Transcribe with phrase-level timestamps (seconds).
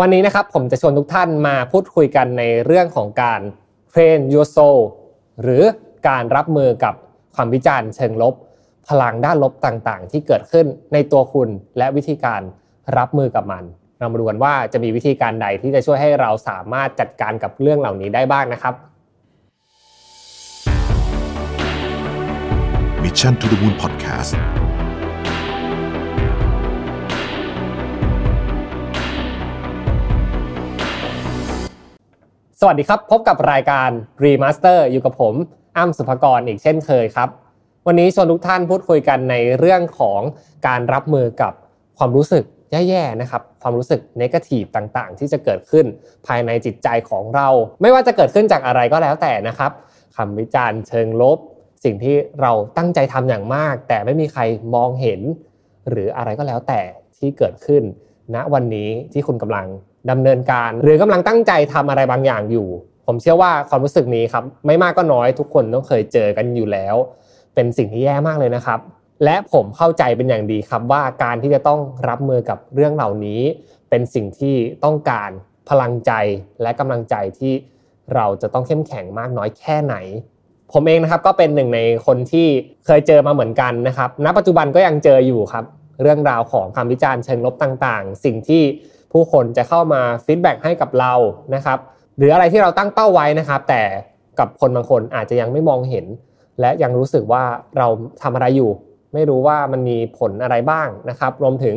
[0.00, 3.40] วันนี้นะครับผมจะชวนทุกท่านมาพูดคุยกันในเรื่องของการ
[3.92, 4.78] train your soul
[5.42, 5.62] หรือ
[6.08, 6.94] การรับมือกับ
[7.34, 8.34] ความวิจารณ์เชิงลบ
[8.88, 12.40] พลังด้านลบต่างๆ ที่เกิดขึ้นในตัวคุณและวิธีการ
[12.98, 13.64] รับมือกับมัน
[13.98, 18.74] เรามาดูกันว่าจะมีวิธีการใดที่จะช่วยให้เราสามารถจัดการกับเรื่องเหล่านี้ได้บ้างนะครับ
[23.02, 24.32] Mission to the Moon Podcast
[32.64, 33.90] สวัสดีครับ พบกับรายการ
[34.24, 35.34] Remaster อยู่กับผม
[35.76, 37.28] อ้ำสุภกรอีกเช่นเคยครับ
[37.86, 40.20] วันนี้ชวนทุกท่านพูดคุยกันในเรื่องของ
[40.66, 41.52] การรับมือกับ
[41.98, 42.44] ความรู้สึก
[42.88, 45.86] แย่ๆนะครับ ความรู้สึกนกาทีฟต่างๆ ที่จะเกิดขึ้น
[46.26, 47.48] ภายในจิตใจของเรา
[47.82, 49.72] ไม่ว่าจะเกิดขึ้นจากอะไรก็แล้วแต่นะครับ
[50.16, 51.38] คำวิจารณ์เชิงลบ
[51.84, 54.42] สิ่งที่เราตั้งใจทำอย่างมาก แต่ไม่มีใคร
[54.74, 55.20] มองเห็น
[55.90, 56.80] หรืออะไรก็แล้วแต่
[57.18, 57.82] ที่เกิดขึ้น
[58.34, 59.66] ณวันนี้ที่คุณกำลัง
[60.10, 62.68] ดำเนินการ หรือกำลังตั้งใจทำอะไรบางอย่างอยู่
[63.06, 66.94] ผมเชื่อว่าความรู้สึกนี้ครับไม่มากก็น้อยทุกคนต้องเคยเจอกันอยู่แล้ว
[67.54, 68.80] เป็นสิ่งที่แย่มากเลยนะครับ
[69.24, 73.40] และผมเข้าใจเป็นอย่างดีครับว่าการที่จะต้องรับมือกับเรื่องเหล่านี้
[73.90, 74.54] เป็นสิ่งที่
[74.84, 75.30] ต้องการ
[75.68, 76.12] พลังใจ
[76.62, 77.52] และกำลังใจที่
[78.14, 79.96] เราจะต้องเข้มแข็งมากน้อยแค่ไหน
[80.72, 82.46] ผมเองนะครับก็เป็นหนึ่งในคนที่
[82.86, 85.64] เคยเจอมาเหมือนกันนะครับ ณ ปัจจุบันก็ยังเจออยู่ครับ
[86.02, 88.62] เรื่องราวของคำวิจารณ์เชิงลบต่างๆ สิ่งที่
[89.12, 91.12] ผู้คนจะเข้ามา feedback ให้กับเรา
[91.54, 91.78] นะครับ
[92.16, 93.82] หรืออะไรที่เราตั้งเป้าไว้นะครับ แต่
[94.38, 96.06] กับคนบางคนอาจจะยังไม่มองเห็น
[96.60, 97.44] และยังรู้สึกว่า
[97.78, 97.88] เรา
[98.22, 98.70] ทำอะไรอยู่
[99.14, 101.76] ไม่รู้ว่ามันมีผลอะไรบ้างนะครับ รวมถึง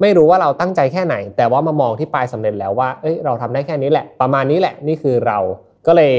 [0.00, 5.38] ไม่รู้ว่าเราตั้งใจแค่ไหน แต่ว่ามามองที่ปลายสำเร็จแล้วว่าเอ้ยเราทำได้แค่นี้แหละ ประมาณนี้แหละนี่คือเรา
[5.86, 6.14] ก็เลย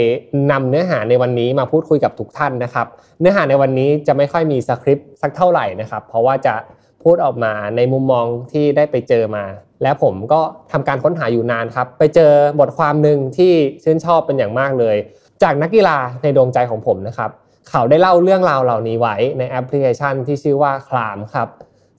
[0.51, 2.87] นำเนื้อหาในวันนี้มาพูดคุยกับทุกท่านนะครับ
[3.19, 6.53] เนื้อหาในวันนี้จะไม่ค่อยมีสคริปต์สักเท่าไหร่นะครับ เพราะว่าจะ
[7.07, 9.43] พูดออกมาในมุมมองที่ได้ไปเจอมา
[9.83, 10.41] และผมก็
[10.71, 14.95] ทำการค้นหาอยู่นานครับ ไปเจอบทความหนึ่งที่ชื่นชอบเป็นอย่างมากเลย
[15.43, 17.29] จากนักกีฬาในดวงใจของผมนะครับ
[17.69, 21.49] เขาได้เล่าเรื่องราวเหล่านี้ไว้ในแอปพลิเคชันที่ชื่อว่า Calm ครับ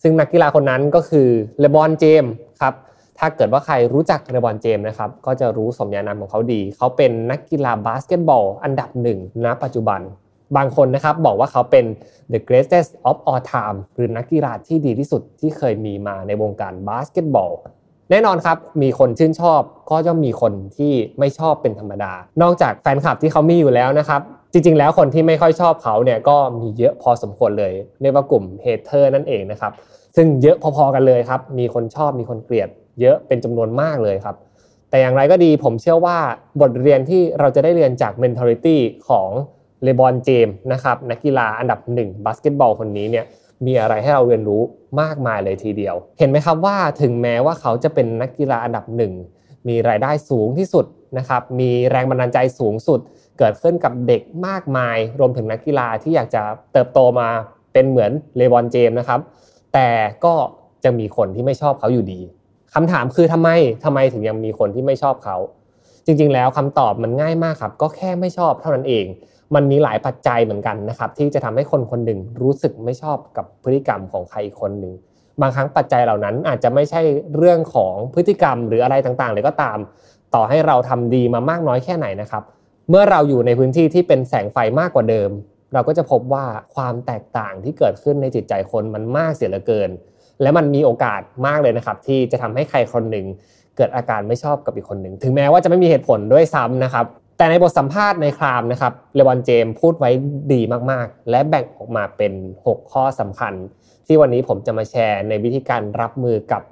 [0.03, 1.29] ซึ่งนักกีฬาคนนั้นก็คือ
[1.61, 2.25] LeBron James
[2.61, 2.75] ครับ
[3.19, 10.01] ถ้าเกิดว่าใครรู้จัก LeBron James นะครับก็จะรู้สมญานามของเขาดี เขาเป็นนักกีฬาบาสเกตบอล อันดับหนึ่งณปัจจุบัน
[10.57, 11.85] บางคนนะครับบอกว่าเขาเป็น
[12.33, 17.53] the greatest of all time หรือนักกีฬาที่ดีที่สุดที่เคยมีมาในวงการบาสเกตบอล
[18.11, 19.61] แน่นอนครับ มีคนชื่นชอบ
[19.91, 24.21] ก็ย่อมมีคนที่ไม่ชอบเป็นธรรมดา นอกจากแฟนคลับที่เขามีอยู่แล้วนะครับ
[24.53, 29.73] จริง ๆ แล้วคนที่ไม่ค่อยชอบเขาเนี่ยก็มีเยอะพอสมควรเลย เรียกว่ากลุ่ม hater นั่นเองนะครับ
[30.17, 32.69] ซึ่งเยอะพอๆกันเลยครับ มีคนชอบมีคนเกลียด
[33.01, 34.37] เยอะเป็นจำนวนมากเลยครับ
[34.91, 36.19] แต่อย่างไรก็ดีผมเชื่อว่า
[36.61, 38.77] บทเรียนที่เราจะได้เรียนจาก mentality
[39.09, 39.29] ของ
[39.83, 43.25] เลบอนเจมนะครับนักกีฬาอันดับหนึ่งบาสเกตบอลคนนี้เนี่ย
[43.67, 44.63] มีอะไรให้เราเรียนรู้
[45.01, 49.13] มากมายเลยทีเดียว เห็นไหมครับว่าถึงแม้ว่าเขาจะเป็นนักกีฬาอันดับหนึ่ง
[49.69, 50.87] มีรายได้สูงที่สุด
[51.19, 53.01] นะครับมีแรงบันดาลใจสูงสุด
[53.39, 57.29] เกิดขึ้นกับเด็กมากมาย รวมถึงนักกีฬาที่อยากจะเติบโตมา
[57.73, 59.21] เป็นเหมือนเลบอนเจมนะครับ
[59.75, 59.89] แต่
[60.25, 60.35] ก็
[60.85, 62.21] จะมีคนที่ไม่ชอบเขาอยู่ดี
[62.75, 63.49] คำถามคือทำไม
[63.85, 65.37] ทำไมถึงยังมีคนที่ไม่ชอบเขา
[66.07, 69.07] จริงๆ แล้วคำตอบมันง่ายมากครับ ก็แค่ไม่ชอบเท่านั้นเอง
[69.55, 74.93] มันมีหลายปัจจัยเหมือนกันนะครับที่จะทำให้คนคนหนึ่งรู้สึกไม่ชอบกับพฤติกรรมของใครอีกคนหนึ่ง
[75.41, 77.01] บางครั้งปัจจัยเหล่านั้นอาจจะไม่ใช่
[77.37, 79.79] เรื่องของพฤติกรรมหรืออะไรต่างๆเลยก็ตาม
[80.35, 82.43] ต่อให้เราทำดีมามากน้อยแค่ไหนนะครับ
[82.91, 85.31] เมื่อเราอยู่ในพื้นที่ที่เป็นแสงไฟมากกว่าเดิม
[85.75, 86.45] เราก็จะพบว่า
[86.75, 89.91] ความแตกต่างที่เกิดขึ้นในจิตใจคนมันมากเสียเหลือเกิน
[90.43, 93.27] และมันมีโอกาสมากเลยนะครับ ที่จะทำให้ใครคนหนึ่ง
[93.77, 97.07] เกิดอาการไม่ชอบกับอีกคนหนึ่งถึงแม้ว่าจะไม่มีเหตุผลด้วยซ้ำนะครับ
[97.39, 100.11] แต่ในบทสัมภาษณ์ในครามนะครับเลวอนเจมพูดไว้
[100.53, 100.61] ดี
[100.91, 102.33] มากๆ และแบ่งออกมาเป็น
[102.67, 103.55] 6 ข้อสำคัญ
[104.07, 106.63] ที่วันนี้ผมจะมาแชร์ในวิธีการรับมือกับ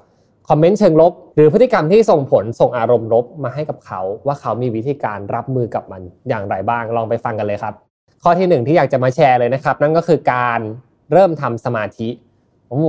[0.48, 7.74] คอมเมนต์เชิงลบ หรือพฤติกรรมที่ส่งผลส่งอารมณ์ลบมาให้กับเขา ว่าเขามีวิธีการรับมือกับมันอย่างไรบ้างลองไปฟังกันเลยครับ
[8.22, 10.60] ข้อที่หนึ่งที่อยากจะมาแชร์เลยนะครับ นั่นก็คือการ
[11.12, 12.08] เริ่มทำสมาธิ
[12.68, 12.84] โอ้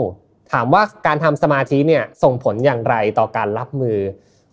[0.52, 3.98] ถามว่าการทำสมาธิเนี่ยส่งผลอย่างไรต่อการรับมือ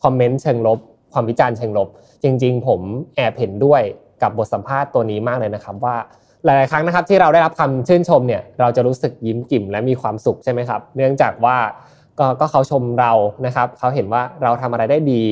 [0.03, 0.79] คอมเมนต์เชิงลบ
[1.15, 1.89] ความวิจารณ์เชิงลบ
[2.25, 2.81] จริง ๆ ผม
[3.17, 3.83] แอบเห็นด้วย
[4.23, 5.97] กับบทสัมภาษณ์ตัวนี้มากเลยนะครับว่า
[6.45, 11.57] หลาย ๆ ครั้งนะครับที่เราได้รับคำชื่นชมเนี่ยเราจะรู้สึกยิ้มกิ่มและมีความสุขใช่ไหมครับ เนื่องจากว่า
[12.19, 13.13] ก็ก็เขาชมเรา
[13.47, 15.25] นะครับเขาเห็นว่าเราทำอะไรได้ดี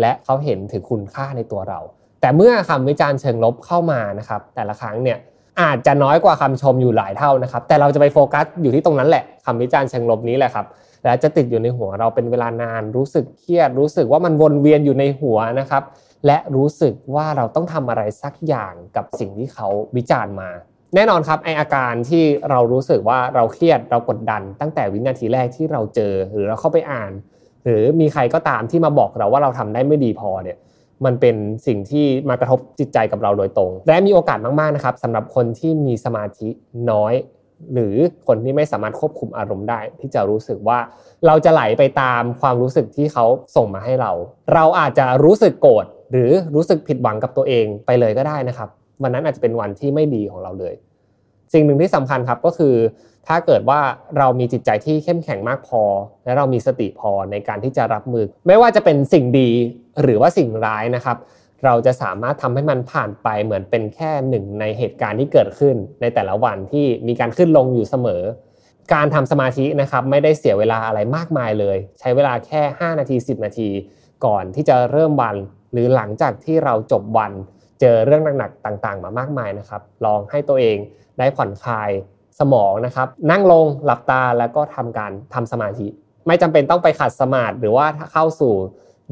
[0.00, 1.80] และเขาเห็นถึงคุณค่าในตัวเรา
[2.20, 5.18] แต่เมื่อคำวิจารณ์เชิงลบเข้ามานะครับ แต่ละครั้งเนี่ย
[5.60, 10.66] อาจจะน้อยกว่าคำชมอยู่หลายเท่านะครับ แต่เราจะไปโฟกัสอยู่ที่ตรงนั้นแหละคำวิจารณ์เชิงลบนี้แหละครับ
[11.04, 15.82] และจะติดอยู่ในหัวเราเป็นเวลานาน รู้สึกเครียด รู้สึกว่ามันวนเวียนอยู่ในหัวนะครับ
[16.26, 20.50] และรู้สึกว่าเราต้องทำอะไรสักอย่างกับสิ่งที่เขาวิจารณ์มา
[20.94, 27.12] แน่นอนครับไออาการที่เรารู้สึกว่าเราเครียดเรากดดัน ตั้งแต่วินาทีแรกที่เราเจอหรือเราเข้าไปอ่าน
[27.64, 30.56] หรือมีใครก็ตามที่มาบอกเราว่าเราทำได้ไม่ดีพอเนี่ย
[31.04, 36.48] มันเป็นสิ่งที่มากระทบจิตใจกับเราโดยตรง และมีโอกาสมากๆนะครับสำหรับคนที่มีสมาธิ
[36.90, 37.14] น้อย
[37.72, 37.94] หรือ
[38.26, 40.78] คนที่ไม่สามารถควบคุมอารมณ์ได้ ที่จะรู้สึกว่า
[41.26, 43.24] เราจะไหลไปตามความรู้สึกที่เขา
[43.56, 44.12] ส่งมาให้เรา
[44.54, 48.68] เราอาจจะรู้สึกโกรธหรือรู้สึกผิดหวังกับตัวเองไปเลยก็ได้นะครับ
[49.02, 50.74] วันนั้นอาจจะเป็นวันที่ไม่ดีของเราเลย
[51.52, 52.74] สิ่งหนึ่งที่สำคัญครับก็คือ
[53.26, 53.80] ถ้าเกิดว่า
[54.18, 55.82] เรามีจิตใจที่เข้มแข็งมากพอ
[56.24, 59.50] และเรามีสติพอในการที่จะรับมือ ไม่ว่าจะเป็นสิ่งดี
[60.02, 61.16] หรือว่าสิ่งร้ายนะครับ
[61.64, 68.22] เราจะสามารถทำให้มันผ่านไปเหมือนเป็นแค่หนึ่งในเหตุการณ์ที่เกิดขึ้น ในแต่ละวันที่มีการขึ้นลงอยู่เสมอ
[68.94, 73.68] การทำสมาธินะครับไม่ได้เสียเวลาอะไรมากมายเลย ใช้เวลาแค่ 5 นาที 10 นาที
[74.24, 75.36] ก่อนที่จะเริ่มวัน
[75.72, 77.32] หรือหลังจากที่เราจบวัน
[77.80, 80.76] เจอเรื่องหนักๆต่างๆ มามากมายนะครับ ลองให้ตัวเอง
[81.18, 81.90] ได้ผ่อนคลาย
[82.40, 85.86] สมองนะครับ นั่งลงหลับตาแล้วก็ทำการทำสมาธิ
[86.26, 88.54] ไม่จำเป็นต้องไปขัดสมาธิหรือว่าเข้าสู่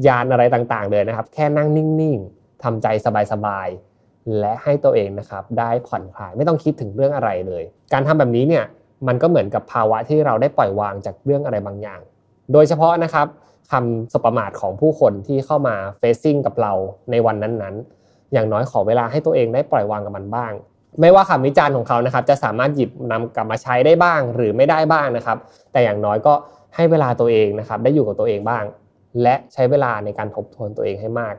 [0.07, 2.87] ยานอะไรต่างๆ เลยนะครับ แค่นั่งนิ่งๆทำใจ
[3.31, 7.63] สบายๆและให้ตัวเองนะครับ ได้ผ่อนคลายไม่ต้องคิดถึงเรื่องอะไรเลย
[7.93, 8.65] การทำแบบนี้เนี่ย
[9.07, 11.99] มันก็เหมือนกับภาวะที่เราได้ปล่อยวางจากเรื่องอะไรบางอย่าง
[12.53, 13.27] โดยเฉพาะนะครับ
[13.71, 16.73] คำสบประมาทของผู้คนที่เข้ามาเฟซซิ่งกับเรา
[17.11, 18.04] ในวันนั้นๆ
[18.35, 20.53] อย่างน้อยขอเวลาให้ตัวเองได้ปล่อยวางกับมันบ้าง
[21.01, 25.37] ไม่ว่าคำวิจารณ์ของเขานะครับ จะสามารถหยิบนำกลับมาใช้ได้บ้างหรือไม่ได้บ้างนะครับ
[25.71, 26.33] แต่อย่างน้อยก็
[26.75, 28.63] ให้เวลาตัวเองนะครับ ได้อยู่กับตัวเองบ้าง
[29.23, 31.35] และใช้เวลาในการทบทวนตัวเองให้มาก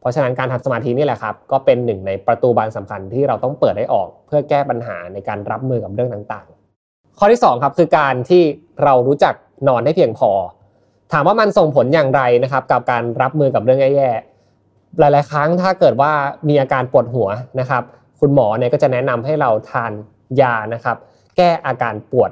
[0.00, 8.42] เพราะฉะนั้นการทำสมาธินี่แหละครับ ก็เป็นหนึ่งในประตูบานสำคัญที่เราต้องเปิดให้ออก เพื่อแก้ปัญหาในการรับมือกับเรื่องต่างๆ ข้อที่ 2 ครับคือการที่
[8.84, 9.34] เรารู้จัก
[9.68, 10.30] นอนให้เพียงพอ
[11.12, 14.29] ถามว่ามันส่งผลอย่างไรนะครับ กับการรับมือกับเรื่องแย่ๆ
[14.98, 16.12] หลาย ๆ ครั้งถ้าเกิดว่า
[16.48, 17.28] มีอาการปวดหัว
[17.60, 17.82] นะครับ
[18.20, 19.92] คุณหมอเนี่ยก็จะแนะนำให้เราทาน
[20.40, 20.96] ยานะครับ
[21.36, 22.30] แก้อาการปวด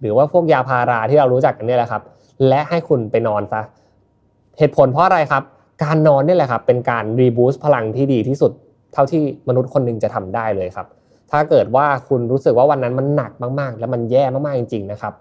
[0.00, 2.02] หรือว่าพวกยาพาราที่เรารู้จักกันนี่แหละครับ
[2.48, 3.62] และให้คุณไปนอนซะ
[4.58, 5.42] เหตุผลเพราะอะไรครับ
[5.84, 8.52] การนอนนี่แหละครับ เป็นการรีบูสต์พลังที่ดีที่สุด
[8.92, 10.86] เท่าที่มนุษย์คนหนึ่งจะทำได้เลยครับ
[11.30, 15.14] ถ้าเกิดว่าคุณรู้สึกว่าวันนั้นมันหนักมาก ๆ แล้วมันแย่มาก ๆ จริง ๆ นะครับ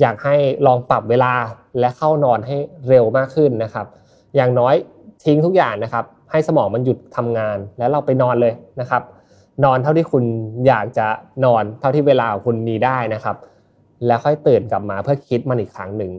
[0.00, 0.36] อยากให้
[0.66, 1.32] ลองปรับเวลา
[1.78, 2.56] และเข้านอนให้
[2.88, 3.86] เร็วมากขึ้นนะครับ
[4.36, 4.74] อย่างน้อย
[5.24, 9.02] ทิ้งทุกอย่างนะครับ ให้สมองมันหยุดทำงานแล้วเราไปนอนเลยนะครับ
[9.64, 10.24] นอนเท่าที่คุณ
[10.66, 11.06] อยากจะ
[11.44, 13.36] นอนเท่าที่เวลาของคุณมีได้นะครับ
[14.06, 16.12] แล้วค่อยตื่นกลับมาเพื่อคิดมันอีกครั้งหนึ่ง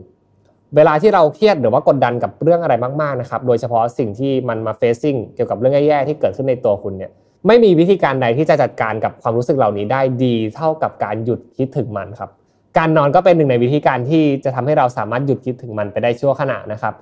[0.76, 7.10] เวลาที่เราเครียดหรือว่ากดดันกับเรื่องอะไรมากๆนะครับ โดยเฉพาะสิ่งที่มันมาเฟซซิ่งเกี่ยวกับเรื่องแย่ๆที่เกิดขึ้นในตัวคุณเนี่ย
[7.46, 12.30] ไม่มีวิธีการใดที่จะจัดการกับความรู้สึกเหล่านี้ได้ดีเท่ากับการหยุดคิดถึงมันครับ
[12.78, 16.94] การนอนก็เป็นหนึ่งในวิธีการที่จะทำให้เราสามารถหยุดคิดถึงมันไปได้ชั่วขณะนะครับ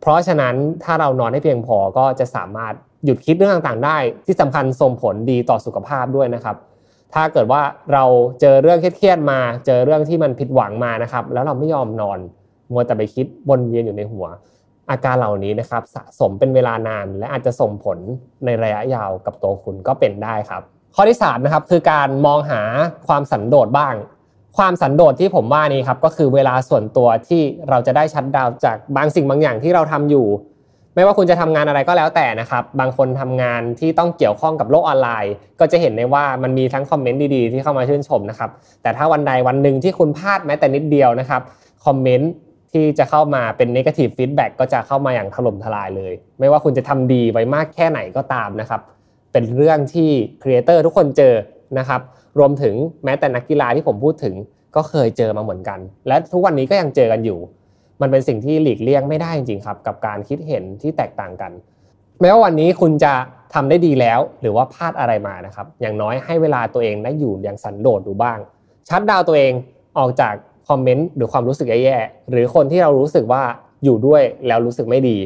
[0.00, 0.54] เพราะฉะนั้น
[0.84, 2.74] ถ้าเรานอนให้เพียงพอก็จะสามารถ
[3.04, 3.96] หยุดคิดเรื่องต่างๆ ได้
[4.26, 6.56] ที่สำคัญส่งผลดีต่อสุขภาพด้วยนะครับ
[7.14, 7.62] ถ้าเกิดว่า
[7.92, 8.04] เรา
[8.40, 12.18] เจอเรื่องเครียดๆมา เจอเรื่องที่มันผิดหวังมานะครับ แล้วเราไม่ยอมนอน
[12.70, 14.26] มัวแต่ไปคิดวนเวียนอยู่ในหัว
[14.90, 17.98] อาการเหล่านี้นะครับสะสมเป็นเวลานาน และอาจจะส่งผล
[18.44, 20.62] ในระยะยาวกับตัวคุณก็เป็นได้ครับ
[20.94, 22.60] ข้อที่3นะครับคือการมองหา
[23.08, 23.94] ความสันโดษบ้าง
[24.58, 30.26] ความสันโดษที่ผมว่านี้ครับก็คือเวลาส่วนตัวที่เราจะได้ชัดดาวจากบางสิ่งบางอย่างที่เราทำอยู่
[30.94, 38.50] ไม่ว่าคุณจะทำงานอะไรก็แล้วแต่นะครับ บางคนทำงานที่ต้องเกี่ยวข้องกับโลกออนไลน์ ก็จะเห็นได้ว่ามันมีทั้งคอมเมนต์ดีๆที่เข้ามาชื่นชมนะครับ
[38.82, 41.42] แต่ถ้าวันใดวันหนึ่งที่คุณพลาดแม้แต่นิดเดียวนะครับ
[41.86, 42.32] คอมเมนต์
[42.72, 48.80] ที่จะเข้ามาเป็น negative feedback ก็จะเข้ามาอย่างถล่มทลายเลย ไม่ว่าคุณจะทำดีไว้มากแค่ไหนก็ตามนะครับ
[49.32, 50.10] เป็นเรื่องที่
[50.42, 51.34] creator ทุกคนเจอ
[51.78, 52.02] นะครับ
[52.38, 54.34] รวมถึงแม้แต่นักกีฬาที่ผมพูดถึง
[54.76, 57.38] ก็เคยเจอมาเหมือนกัน และทุกวันนี้ก็ยังเจอกันอยู่
[58.00, 61.52] มันเป็นสิ่งที่หลีกเลี่ยงไม่ได้จริงๆครับ กับการคิดเห็นที่แตกต่างกัน
[62.20, 63.14] แม้ว่าวันนี้คุณจะ
[63.54, 68.38] ทำได้ดีแล้ว หรือว่าพลาดอะไรมานะครับ อย่างน้อยให้เวลาตัวเองได้อยู่อย่างสันโดษดูบ้าง
[68.88, 69.52] ชัดดาวตัวเอง
[69.98, 70.34] ออกจาก
[70.68, 73.42] คอมเมนต์หรือความรู้สึกแย่ๆหรือคนที่เรารู้สึกว่า
[73.84, 75.18] อยู่ด้วยแล้วรู้สึกไม่ดี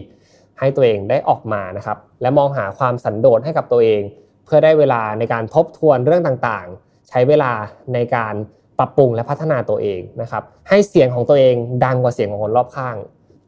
[0.59, 4.03] ให้ตัวเองได้ออกมานะครับ และมองหาความสันโดษให้กับตัวเอง
[4.45, 7.53] เพื่อได้เวลาในการทบทวนเรื่องต่างๆ ใช้เวลา
[7.95, 8.35] ในการ
[8.79, 12.97] ปรับปรุงและพัฒนาตัวเองนะครับให้เสียงของตัวเองดังกว่าเสียงของคนรอบข้าง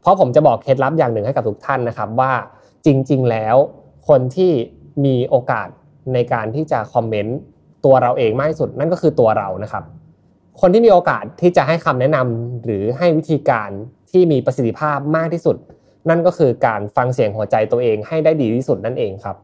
[0.01, 2.33] เพราะผมจะบอกเคล็ดลับอย่างหนึ่งให้กับทุกท่านนะครับว่า
[2.87, 3.57] จริง ๆ แล้ว
[4.09, 4.53] คนที่
[5.05, 5.69] มีโอกาส
[6.15, 7.39] ในการที่จะคอมเมนต์
[7.85, 9.85] ตัวเราเองมากที่สุดนั่นก็คือตัวเรานะครับ
[10.61, 13.71] คนที่มีโอกาสที่จะให้คำแนะนำหรือให้วิธีการ
[14.11, 15.57] ที่มีประสิทธิภาพมากที่สุด
[16.09, 19.37] นั่นก็คือการฟังเสียงหัวใจตัวเองให้ได้ดีที่สุดนั่นเองครับ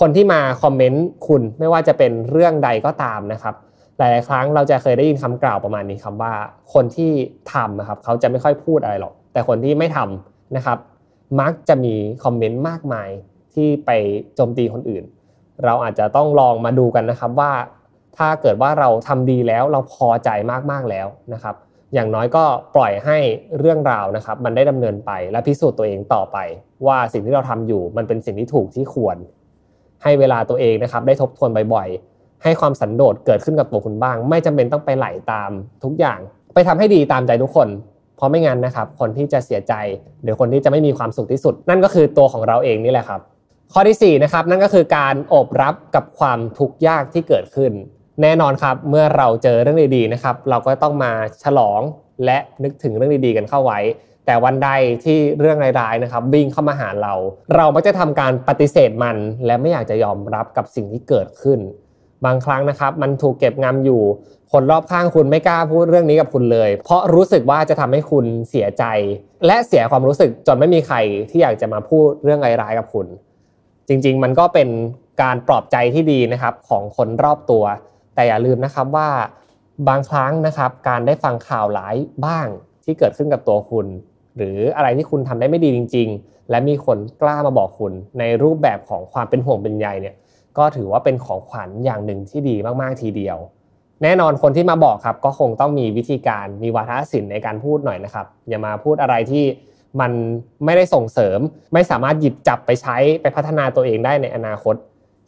[0.00, 3.54] คนที่มาคอมเมนต์คุณไม่ว่าจะเป็นเรื่องใดก็ตามนะครับ
[3.98, 6.34] หลาย ๆ ครั้งเราจะเคยได้ยินคำกล่าวประมาณนี้ครับว่า
[6.74, 7.12] คนที่
[7.52, 10.78] ทำนะครับเขาจะไม่ค่อยพูดอะไรหรอก แต่คนที่ไม่ทำนะครับ
[11.40, 13.08] มักจะมีคอมเมนต์มากมาย
[13.54, 13.90] ที่ไป
[14.34, 15.04] โจมตีคนอื่น
[15.64, 17.52] เราอาจจะต้องลองมาดูกันนะครับว่า
[18.16, 20.30] ถ้าเกิดว่าเราทำดีแล้วเราพอใจ
[20.70, 21.54] มาก ๆ แล้วนะครับ
[21.94, 23.18] อย่างน้อยก็ปล่อยให้
[23.58, 26.38] เรื่องราวนะครับ มันได้ดำเนินไปและพิสูจน์ตัวเองต่อไป
[26.86, 29.16] ว่าสิ่งที่เราทำอยู่มันเป็นสิ่งที่ถูกที่ควร
[30.02, 35.50] ให้เวลาตัวเองนะครับ ได้ทบทวนบ่อยๆ ให้ความสันโดษเกิดขึ้นกับตัวคุณบ้าง ไม่จำเป็นต้องไปไหลาตาม
[35.84, 36.18] ทุกอย่าง
[36.54, 37.68] ไปทำให้ดีตามใจทุกคน
[38.16, 39.74] เพราะไม่งั้นนะครับ คนที่จะเสียใจ
[40.22, 43.20] หรือคนที่จะไม่มีความสุขที่สุด นั่นก็คือตัวของเราเองนี่แหละครับ
[43.72, 47.72] ข้อที่4นะครับนั่นก็คือการอบรับกับความทุกข์ยากที่เกิดขึ้น
[48.22, 51.12] แน่นอนครับเมื่อเราเจอเรื่องดีๆนะครับ เราก็ต้องมา
[51.44, 51.80] ฉลอง
[52.24, 53.80] และนึกถึงเรื่องดีๆกันเข้าไว้
[54.26, 54.70] แต่วันใด
[55.04, 57.14] ที่เรื่องร้ายๆนะครับวิ่งเข้ามาหาเรา
[57.56, 59.16] เรามักจะทำการปฏิเสธมัน
[59.46, 61.58] และไม่อยากจะยอมรับกับสิ่งที่เกิดขึ้น
[62.24, 64.02] บางครั้งนะครับ มันถูกเก็บงำอยู่
[64.52, 68.84] คนรอบข้างคุณไม่กล้าพูดเรื่องนี้กับคุณเลย เพราะรู้สึกว่าจะทำให้คุณเสียใจ
[69.46, 70.96] และเสียความรู้สึกจนไม่มีใคร
[71.30, 73.06] ที่อยากจะมาพูดเรื่องร้ายๆกับคุณ
[73.88, 74.68] จริงๆ มันก็เป็น
[75.22, 77.64] การปลอบใจที่ดีนะครับของคนรอบตัว
[78.14, 79.08] แต่อย่าลืมนะครับว่า
[79.88, 81.96] บางครั้งนะครับ การได้ฟังข่าวร้าย
[82.26, 82.48] บ้าง
[82.84, 83.86] ที่เกิดขึ้นกับตัวคุณ
[84.36, 90.14] หรืออะไรที่คุณทำได้ไม่ดีจริง ๆ และมีคนกล้ามาบอกคุณในรูปแบบของความเป็นห่วงเป็นใยเนี่ย
[90.58, 93.38] ก็ถือว่าเป็นของขวัญอย่างหนึ่งที่ดีมากๆทีเดียว
[94.02, 99.44] แน่นอนคนที่มาบอกครับ ก็คงต้องมีวิธีการมีวาทศิลป์ในการพูดหน่อยนะครับ อย่ามาพูดอะไรที่
[100.00, 100.12] มัน
[100.64, 101.38] ไม่ได้ส่งเสริม
[101.72, 104.74] ไม่สามารถหยิบจับไปใช้ไปพัฒนาตัวเองได้ในอนาคต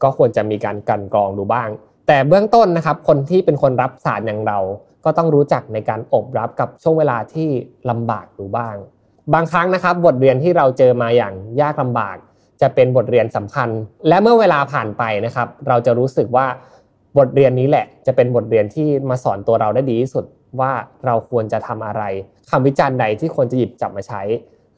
[0.02, 1.68] ก็ควรจะมีการกันกรองดูบ้าง
[2.06, 4.58] แต่เบื้องต้นนะครับ คนที่เป็นคนรับสารอย่างเรา
[5.04, 7.48] ก็ต้องรู้จักในการอบรับกับช่วงเวลาที่
[7.90, 8.74] ลำบากดูบ้าง
[9.34, 12.16] บางครั้งนะครับ บทเรียนที่เราเจอมาอย่างยากลำบาก
[12.62, 13.68] จะเป็นบทเรียนสำคัญ
[14.08, 16.46] และเมื่อเวลาผ่านไปนะครับ เราจะรู้สึกว่า
[17.18, 20.24] บทเรียนนี้แหละ จะเป็นบทเรียนที่มาสอนตัวเราได้ดีที่สุด
[20.60, 20.72] ว่า
[21.06, 22.02] เราควรจะทำอะไร
[22.50, 24.22] คำวิจารณ์ใดที่ควรจะหยิบจับมาใช้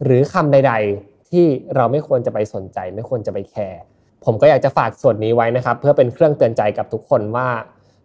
[0.05, 0.73] หรือคำใด
[1.03, 1.45] ๆ ที่
[1.77, 3.81] เราไม่ควรจะไปสนใจ ไม่ควรจะไปแคร์
[4.25, 7.49] ผมก็อยากจะฝากส่วนนี้ไว้นะครับ เพื่อเป็นเครื่องเตือนใจกับทุกคนว่า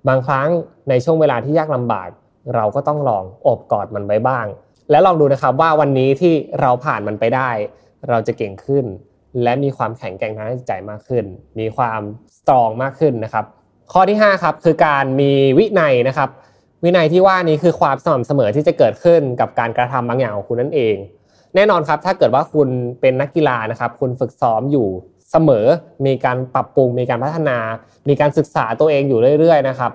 [0.07, 0.49] บางครั้ง
[0.89, 2.09] ในช่วงเวลาที่ยากลำบาก
[2.55, 4.45] เราก็ต้องลองอบกอดมันไว้บ้าง
[4.89, 7.49] และลองดูนะครับว่าวันนี้ที่เราผ่านมันไปได้
[8.09, 8.85] เราจะเก่งขึ้น
[9.43, 11.25] และมีความแข็งแกร่งทางจิตใจมากขึ้น
[11.59, 12.01] มีความ
[12.37, 13.45] สตรองมากขึ้นนะครับ
[13.91, 16.29] ข้อที่5ครับคือการมีวินัยนะครับ
[16.83, 20.95] วินัยที่ว่านี้คือความสม่ำเสมอที่จะเกิดขึ้นกับการกระทำบางอย่างของคุณนั่นเอง
[21.55, 22.69] แน่นอนครับ ถ้าเกิดว่าคุณ
[23.01, 24.87] เป็นนักกีฬานะครับ คุณฝึกซ้อมอยู่
[25.31, 25.65] เสมอ
[26.05, 27.57] มีการปรับปรุง มีการพัฒนา
[28.07, 29.91] มีการศึกษาตัวเองอยู่เรื่อย ๆ นะครับ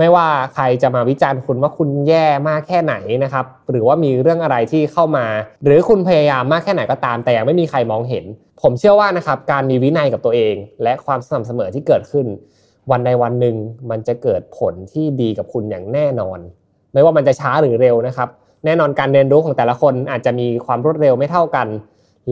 [0.00, 5.26] ไม่ว่าใครจะมาวิจารณ์คุณว่าคุณแย่มากแค่ไหนนะครับ หรือว่ามีเรื่องอะไรที่เข้ามา
[5.64, 8.24] หรือคุณพยายามมากแค่ไหนก็ตาม แต่ยังไม่มีใครมองเห็น
[8.62, 12.26] ผมเชื่อว่านะครับการมีวินัยกับตัวเอง และความสม่ำเสมอที่เกิดขึ้น
[12.90, 13.56] วันใดวันหนึ่ง
[13.90, 16.38] มันจะเกิดผลที่ดีกับคุณอย่างแน่นอน
[16.92, 18.28] ไม่ว่ามันจะช้าหรือเร็วนะครับ
[18.64, 21.68] แน่นอนการเรียนรู้ของแต่ละคนอาจจะมีความรวดเร็วไม่เท่ากัน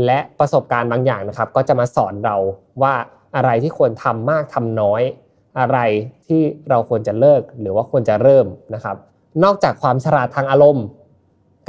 [0.04, 2.36] และประสบการณ์บางอย่างนะครับ ก็จะมาสอนเรา
[2.82, 2.94] ว่า
[3.36, 5.02] อะไรที่ควรทำมากทำน้อย
[5.58, 5.78] อะไร
[6.26, 8.96] ที่เราควรจะเลิกหรือว่าควรจะเริ่มนะครับ
[9.44, 10.86] นอกจากความฉลาดทางอารมณ์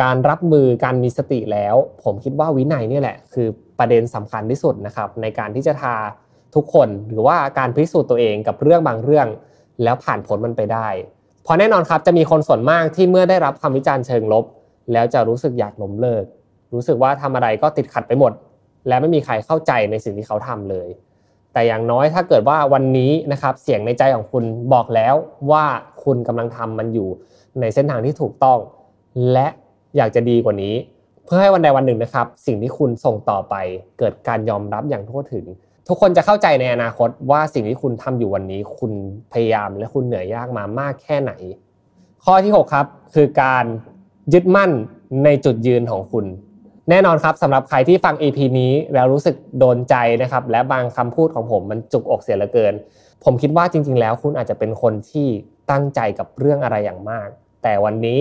[0.02, 3.48] การรับมือการมีสติแล้ว ผมคิดว่าวินัยนี่แหละ คือ
[3.80, 5.96] ประเด็นสำคัญที่สุดนะครับ ในการที่จะทา
[6.56, 9.28] ทุกคนหรือว่าการพิสูจน์ตัวเองกับเรื่องบางเรื่อง
[9.84, 10.88] แล้วผ่านผลมันไปได้
[11.44, 14.46] เพราะแน่นอนครับจะมีคนส่วนมากที่เมื่อได้รับคำวิจารณ์เชิงลบ
[14.94, 16.24] แล้วจะรู้สึกอยากล้มเลิก
[16.74, 18.32] รู้สึกว่าทำอะไรก็ติดขัดไปหมด
[18.88, 20.88] และไม่มีใครเข้าใจในสิ่งที่เขาทำเลย
[21.54, 25.16] แต่อย่างน้อยถ้าเกิดว่าวันนี้นะครับเสียงในใจของคุณบอกแล้ว
[25.52, 25.66] ว่า
[26.04, 27.10] คุณกำลังทำมันอยู่
[27.60, 28.60] ในเส้นทางที่ถูกต้อง
[29.32, 29.48] และ
[29.98, 30.76] อยากจะดีกว่านี้
[31.26, 33.56] เพื่อให้วันใดวันหนึ่งนะครับ สิ่งที่คุณส่งต่อไป
[34.00, 35.46] เกิดการยอมรับอย่างทั่วถึง
[35.88, 38.92] ทุกคนจะเข้าใจในอนาคตว่าสิ่งที่คุณทำอยู่วันนี้ คุณ
[39.34, 41.32] พยายามและคุณเหนื่อยยากมามากแค่ไหน
[42.26, 43.66] ข้อที่ 6 ครับ คือการ
[44.34, 44.72] ยึดมั่น
[45.24, 46.26] ในจุดยืนของคุณ
[46.90, 52.74] แน่นอนครับสำหรับใครที่ฟัง EP นี้แล้วรู้สึกโดนใจนะครับ และบางคำพูดของผมมันจุกอกเสียเหลือเกิน
[53.24, 55.28] ผมคิดว่าจริง ๆ แล้วคุณอาจจะเป็นคนที่
[55.72, 57.28] ตั้งใจกับเรื่องอะไรอย่างมาก
[57.64, 58.20] แต่วันนี้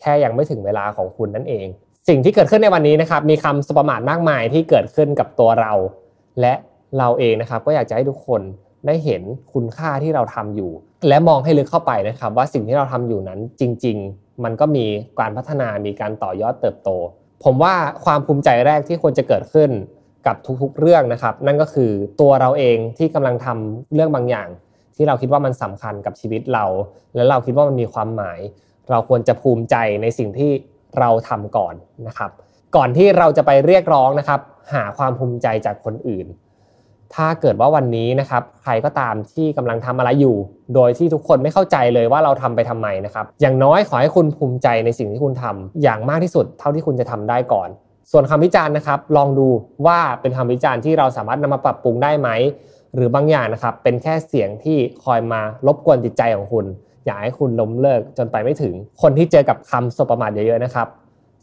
[0.00, 1.66] แค่ยังไม่ถึงเวลาของคุณนั่นเอง
[2.08, 5.72] สิ่งที่เกิดขึ้นในวันนี้นะครับ มีคำสปมาทมากมายที่เกิดขึ้นกับตัวเรา
[6.40, 6.54] และ
[6.98, 8.40] เราเองนะครับ ก็อยากจะให้ทุกคน
[8.86, 10.70] ได้เห็นคุณค่าที่เราทำอยู่
[11.08, 14.86] และมองให้ลึกเข้าไปนะครับ ว่าสิ่งที่เราทำอยู่นั้นจริง ๆ มันก็มี
[15.18, 16.90] การพัฒนามีการต่อยอดเติบโต
[17.44, 17.74] ผมว่า
[18.04, 19.70] ความภูมิใจแรกที่ควรจะเกิดขึ้น
[20.26, 24.48] กับทุกๆเรื่องนะครับ นั่นก็คือตัวเราเองที่กำลังทำเรื่องบางอย่าง
[24.96, 26.64] ที่เราคิดว่ามันสำคัญกับชีวิตเรา
[27.14, 28.38] และเราคิดว่ามันมีความหมาย
[28.90, 30.50] เราควรจะภูมิใจในสิ่งที่
[30.98, 31.74] เราทำก่อน
[32.08, 32.30] นะครับ
[32.76, 34.40] ก่อนที่เราจะไปเรียกร้องนะครับ
[34.72, 36.26] หาความภูมิใจจากคนอื่น
[37.14, 40.36] ถ้าเกิดว่าวันนี้นะครับใครก็ตามที่กำลังทำอะไรอยู่
[40.74, 47.68] โดยที่ทุกคนไม่เข้าใจเลยว่าเราทำไปทำไมนะครับอย่างน้อยขอให้คุณภูมิใจในสิ่งที่คุณทำอย่างมากที่สุด เท่าที่คุณจะทำได้ก่อน
[48.10, 49.48] ส่วนคำวิจารณ์นะครับ ลองดู
[49.86, 52.28] ว่าเป็นคำวิจารณ์ที่เราสามารถนำมาปรับปรุงได้ไหม
[52.94, 56.64] หรือบางอย่างนะครับเป็นแค่เสียงที่คอยมารบกวนจิตใจของคุณ
[57.06, 60.86] อยากให้คุณล้มเลิกจนไปไม่ถึง คนที่เจอกับคำสบประมาทเยอะๆนะครับ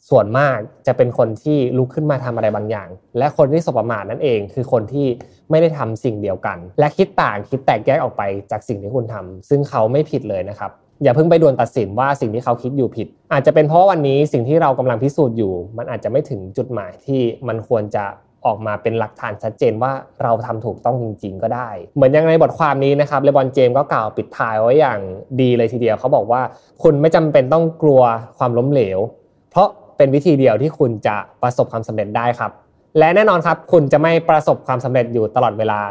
[0.10, 5.08] ส่วนมากจะเป็นคนที่ลุกขึ้นมาทำอะไรบางอย่าง และคนที่สบประมาทนั่นเอง คือคนที่
[5.51, 10.72] ไม่ได้ทำสิ่งเดียวกัน และคิดต่างคิดแตกแยกออกไปจากสิ่งที่คุณทำซึ่งเขาไม่ผิดเลยนะครับ
[11.03, 18.05] อย่าเพิ่งไปด่วนตัดสินว่าสิ่งที่เขาคิดอยู่ผิด อาจจะเป็นเพราะวันนี้สิ่งที่เรากำลังพิสูจน์อยู่ มันอาจจะไม่ถึงจุดหมายที่มันควรจะ
[18.46, 19.91] ออกมาเป็นหลักฐานชัดเจนว่า
[20.24, 25.00] เราทำถูกต้องจริง ๆ ก็ได้ เหมือนอย่างในบทความนี้นะครับเลบอนเจมก็กล่าวปิดท้ายไว้อย่าง
[25.41, 26.41] ดีเลยทีเดียวเขาบอกว่า
[26.84, 28.01] คุณไม่จำเป็นต้องกลัว
[28.38, 29.00] ความล้มเหลว
[29.51, 29.67] เพราะ
[30.01, 32.51] เป็นวิธีเดียวที่คุณจะประสบความสำเร็จได้ครับ
[33.00, 35.81] และแน่นอนครับ คุณจะไม่ประสบความสำเร็จอยู่ตลอดเวลา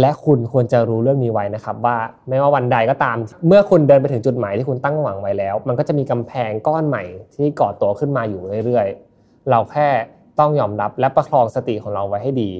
[0.00, 1.96] และคุณควรจะรู้เรื่องนี้ไว้นะครับ ว่า
[2.28, 9.88] ไม่ว่าวันใดก็ตาม เมื่อคุณเดินไปถึงจุดหมายที่คุณตั้งหวังไว้แล้ว มันก็จะมีกำแพงก้อนใหม่ที่ก่อตัวขึ้นมาอยู่เรื่อยๆ เราแค่
[10.38, 12.50] ต้องยอมรับและประคองสติของเราไว้ให้ดี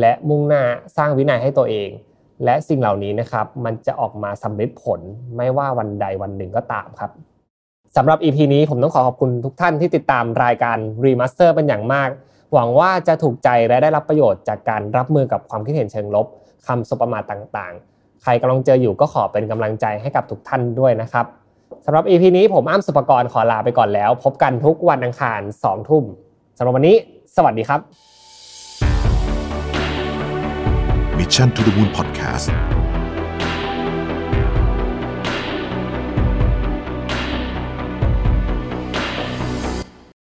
[0.00, 0.62] และมุ่งหน้า
[0.96, 1.88] สร้างวินัยให้ตัวเอง
[2.44, 5.00] และสิ่งเหล่านี้นะครับ มันจะออกมาสำเร็จผล
[5.36, 7.10] ไม่ว่าวันใดวันหนึ่งก็ตามครับ
[7.96, 12.08] สำหรับ EP นี้ผมต้องขอขอบคุณทุกท่านที่ติดตามรายการ Remaster เป็นอย่างมาก
[12.52, 16.26] หวังว่าจะถูกใจและได้รับประโยชน์จากการรับมือกับความคิดเห็นเชิงลบ
[16.66, 21.26] คำสบประมาทต่างๆ ใครกำลังเจออยู่ก็ขอเป็นกำลังใจให้กับทุกท่านด้วยนะครับ
[21.84, 26.04] สำหรับ EP นี้ผมอ้ำสุปกรณ์ขอลาไปก่อนแล้ว พบกันทุกวันอังคาร2ทุ่ม
[26.56, 26.96] สำหรับวันนี้
[27.36, 27.80] สวัสดีครับ
[31.18, 32.77] Mission to the Moon Podcast